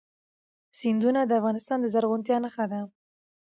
[0.79, 2.81] سیندونه د افغانستان د زرغونتیا نښه ده.